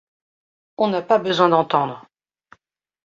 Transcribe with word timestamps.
On 0.77 0.87
n’a 0.87 1.03
pas 1.03 1.19
besoin 1.19 1.49
d’entendre. 1.49 2.07